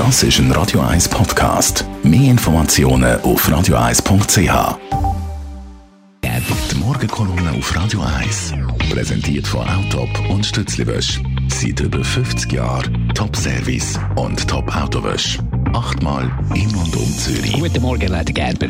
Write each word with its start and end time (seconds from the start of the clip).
Das 0.00 0.22
ist 0.22 0.38
ein 0.38 0.50
Radio 0.52 0.80
1 0.80 1.10
Podcast. 1.10 1.84
Mehr 2.02 2.30
Informationen 2.30 3.20
auf 3.20 3.46
radio1.ch. 3.46 4.78
Die 6.24 6.78
Morgenkolumne 6.78 7.50
auf 7.50 7.76
Radio 7.76 8.00
1. 8.00 8.54
Präsentiert 8.90 9.46
von 9.46 9.60
Autop 9.68 10.08
und 10.30 10.46
Stützliwösch. 10.46 11.20
Seit 11.48 11.80
über 11.80 12.02
50 12.02 12.50
Jahren 12.50 13.10
Top-Service 13.14 14.00
und 14.16 14.48
Top-Autowösch. 14.48 15.38
Achtmal 15.74 16.30
in 16.54 16.74
und 16.74 16.96
um 16.96 17.10
Zürich. 17.20 17.60
Guten 17.60 17.82
Morgen, 17.82 18.08
Leute 18.08 18.32
Gerber. 18.32 18.68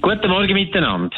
Guten 0.00 0.30
Morgen 0.30 0.52
miteinander. 0.52 1.16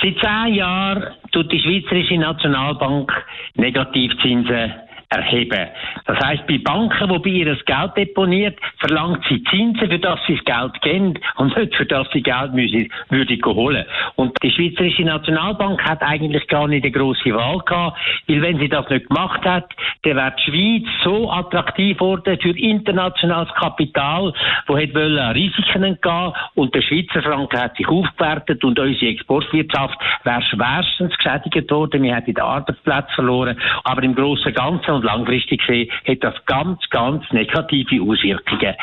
Seit 0.00 0.14
zehn 0.20 0.54
Jahren 0.54 1.02
tut 1.32 1.50
die 1.50 1.58
Schweizerische 1.58 2.16
Nationalbank 2.16 3.10
Negativzinsen 3.56 4.72
erheben. 5.10 5.68
Das 6.04 6.18
heißt, 6.18 6.46
bei 6.46 6.58
Banken, 6.58 7.08
die 7.08 7.18
bei 7.18 7.30
ihr 7.30 7.54
das 7.54 7.64
Geld 7.64 7.96
deponiert, 7.96 8.58
verlangt 8.78 9.24
sie 9.28 9.42
Zinsen, 9.44 9.88
für 9.88 9.98
das 9.98 10.20
sie 10.26 10.36
das 10.36 10.44
Geld 10.44 10.82
kennen 10.82 11.18
und 11.36 11.56
nicht 11.56 11.74
für 11.74 11.86
das 11.86 12.06
sie 12.12 12.22
Geld 12.22 12.52
müssen, 12.52 12.92
würde 13.08 13.38
holen. 13.46 13.84
Und 14.16 14.36
die 14.42 14.50
Schweizerische 14.50 15.04
Nationalbank 15.04 15.82
hat 15.82 16.02
eigentlich 16.02 16.46
gar 16.48 16.68
nicht 16.68 16.84
eine 16.84 16.92
grosse 16.92 17.34
Wahl 17.34 17.58
gehabt, 17.60 17.98
weil 18.26 18.42
wenn 18.42 18.58
sie 18.58 18.68
das 18.68 18.88
nicht 18.90 19.08
gemacht 19.08 19.44
hat, 19.44 19.72
dann 20.02 20.16
wäre 20.16 20.34
die 20.38 20.50
Schweiz 20.50 20.88
so 21.02 21.30
attraktiv 21.30 21.98
worden 22.00 22.38
für 22.40 22.58
internationales 22.58 23.52
Kapital, 23.54 24.32
wo 24.66 24.76
hätte 24.76 24.94
wollen 24.94 25.18
Risiken 25.32 25.84
entgehen 25.84 26.32
und 26.54 26.74
der 26.74 26.82
Schweizer 26.82 27.22
Franken 27.22 27.58
hat 27.58 27.76
sich 27.76 27.88
aufgewertet 27.88 28.62
und 28.62 28.78
unsere 28.78 29.10
Exportwirtschaft 29.10 29.98
wäre 30.24 30.42
schwerstens 30.42 31.16
geschädigt 31.16 31.70
worden. 31.70 32.02
Wir 32.02 32.14
hätten 32.14 32.34
den 32.34 32.44
Arbeitsplatz 32.44 33.10
verloren, 33.14 33.58
aber 33.84 34.02
im 34.02 34.14
Großen 34.14 34.46
und 34.46 34.56
Ganzen 34.56 34.97
und 34.98 35.04
langfristig 35.04 35.60
gesehen 35.64 35.90
hat 36.06 36.24
das 36.24 36.34
ganz, 36.46 36.80
ganz 36.90 37.24
negative 37.32 38.02
Auswirkungen. 38.02 38.74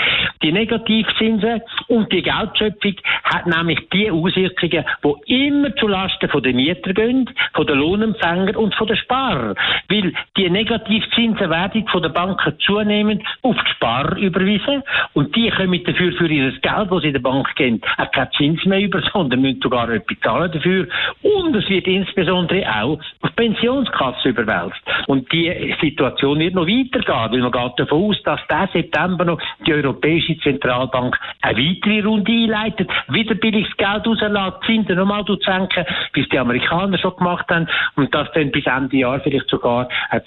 Die 0.42 0.52
Negativzinsen 0.52 1.62
und 1.88 2.12
die 2.12 2.22
Geldschöpfung 2.22 2.96
hat 3.24 3.46
nämlich 3.48 3.80
die 3.92 4.10
Auswirkungen, 4.10 4.86
die 5.04 5.48
immer 5.48 5.76
zulasten 5.76 6.30
den 6.42 6.56
Mieter 6.56 6.94
gehen, 6.94 7.30
von 7.54 7.68
den 7.68 7.80
Lohnempfängern 7.80 8.56
und 8.56 8.76
von 8.76 8.88
den 8.88 8.98
Sparern. 8.98 9.56
Weil 9.90 10.14
die 10.38 10.50
Negativzinsen 10.50 11.50
werden 11.50 11.88
von 11.88 12.04
den 12.04 12.14
Banken 12.14 12.58
zunehmend 12.60 13.24
auf 13.42 13.56
die 13.56 13.72
Sparer 13.72 14.18
überwiesen 14.18 14.84
und 15.14 15.36
die 15.36 15.50
können 15.50 15.84
dafür 15.84 16.14
für 16.14 16.28
ihr 16.28 16.52
Geld, 16.52 16.92
das 16.92 17.02
sie 17.02 17.08
in 17.08 17.14
der 17.14 17.20
Bank 17.20 17.54
geben, 17.56 17.82
auch 17.98 18.12
keinen 18.12 18.32
Zins 18.34 18.66
mehr 18.66 18.80
über, 18.80 19.02
sondern 19.14 19.42
müssen 19.42 19.62
sogar 19.62 19.90
etwas 19.90 20.20
zahlen 20.22 20.52
dafür. 20.52 20.88
Und 21.22 21.56
es 21.56 21.68
wird 21.70 21.88
insbesondere 21.88 22.66
auch 22.70 23.00
auf 23.22 23.30
die 23.30 23.36
Pensionskasse 23.36 24.30
überwälzt. 24.30 24.82
Und 25.08 25.32
die 25.32 25.76
Situation 25.82 26.40
wird 26.40 26.56
noch 26.56 26.68
weitergehen, 26.68 27.32
weil 27.32 27.42
man 27.42 27.52
geht 27.52 27.80
davon 27.80 28.10
aus, 28.10 28.22
dass 28.24 28.40
der 28.50 28.70
September 28.74 29.26
noch 29.26 29.40
die 29.66 29.74
Europäische 29.74 30.38
Zentralbank 30.40 31.18
eine 31.42 31.58
weitere 31.58 32.02
Runde 32.02 32.32
einleitet, 32.32 32.90
wieder 33.10 33.36
billiges 33.36 33.76
Geld 33.78 34.08
rauslässt, 34.08 34.64
Zinsen 34.66 34.96
nochmal 34.96 35.26
zu 35.26 35.36
senken, 35.38 35.86
wie 36.14 36.22
es 36.22 36.30
die 36.30 36.40
Amerikaner 36.40 36.98
schon 36.98 37.16
gemacht 37.16 37.46
haben, 37.50 37.68
und 37.96 38.14
dass 38.14 38.32
dann 38.34 38.52
bis 38.52 38.66
Ende 38.66 38.98
Jahr 38.98 39.20
vielleicht 39.20 39.50
sogar 39.50 39.88
eine 40.10 40.24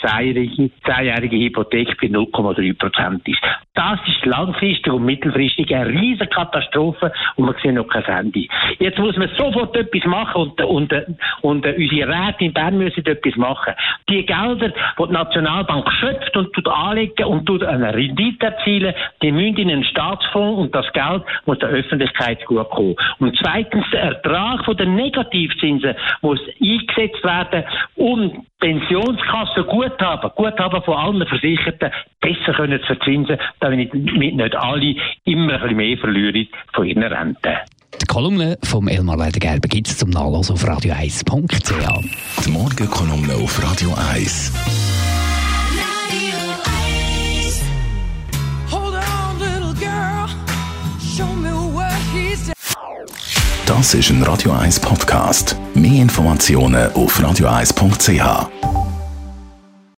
zehnjährige 0.85 1.37
Hypothek 1.37 1.97
bei 2.01 2.07
0,3 2.07 2.79
Prozent 2.79 3.27
ist. 3.29 3.43
Das 3.79 4.01
ist 4.09 4.27
langfristig 4.27 4.93
und 4.93 5.05
mittelfristig 5.05 5.73
eine 5.73 5.89
riesige 5.89 6.27
Katastrophe 6.27 7.13
und 7.37 7.47
man 7.47 7.55
sieht 7.63 7.75
noch 7.75 7.87
kein 7.87 8.03
Ende. 8.07 8.49
Jetzt 8.81 8.99
muss 8.99 9.17
man 9.17 9.31
sofort 9.39 9.77
etwas 9.77 10.05
machen 10.05 10.35
und, 10.35 10.61
und, 10.63 10.93
und, 10.93 11.17
und 11.43 11.65
unsere 11.65 12.09
Räte 12.09 12.45
in 12.45 12.53
Bern 12.53 12.77
müssen 12.77 13.07
etwas 13.07 13.37
machen. 13.37 13.75
Die 14.09 14.27
Gelder, 14.27 14.71
die 14.71 15.07
die 15.07 15.13
Nationalbank 15.13 15.93
schöpft 15.93 16.37
und 16.37 16.53
tut 16.55 16.67
anlegen 16.67 17.25
und 17.27 17.47
tut 17.47 17.63
eine 17.63 17.95
Rendite 17.95 18.47
erzielen, 18.47 18.95
die 19.23 19.31
müssen 19.31 19.59
in 19.59 19.71
einen 19.71 19.85
Staatsfonds 19.85 20.61
und 20.61 20.75
das 20.75 20.93
Geld 20.93 21.23
muss 21.47 21.61
der 21.61 21.69
Öffentlichkeit 21.69 22.45
gut 22.47 22.69
kommen. 22.71 22.97
Und 23.21 23.39
zweitens, 23.39 23.85
der 23.93 24.03
Ertrag 24.03 24.65
von 24.65 24.77
den 24.77 24.97
Negativzinsen 24.97 25.95
muss 26.21 26.41
eingesetzt 26.61 27.23
werden, 27.23 27.63
um 27.95 28.45
Pensionskassen 28.59 29.67
Guthaben, 29.67 30.33
Guthaben 30.35 30.83
von 30.83 30.97
allen 30.97 31.27
Versicherten 31.29 31.93
besser 32.21 32.55
können 32.55 32.81
zu 32.81 32.87
verzinsen, 32.87 33.39
damit 33.71 33.95
nicht 33.95 34.55
alle 34.55 34.95
immer 35.25 35.55
ein 35.55 35.61
bisschen 35.61 35.77
mehr 35.77 35.99
verlieren 35.99 36.49
von 36.75 36.87
ihren 36.87 37.03
Renten. 37.03 37.55
Die 38.01 38.07
Kolumne 38.07 38.59
vom 38.63 38.87
Elmar 38.87 39.17
Ledergerber 39.17 39.69
gibt 39.69 39.89
es 39.89 39.99
zum 39.99 40.11
Nachlesen 40.11 40.55
auf 40.55 40.65
radio1.ch. 40.65 42.45
Die 42.45 42.51
Morgenkolumne 42.51 43.35
auf 43.35 43.63
Radio 43.63 43.95
1. 44.13 44.53
Das 53.67 53.95
ist 53.95 54.11
ein 54.11 54.23
Radio 54.23 54.53
1 54.53 54.81
Podcast. 54.81 55.57
Mehr 55.75 56.03
Informationen 56.03 56.91
auf 56.95 57.21
radio1.ch. 57.21 58.68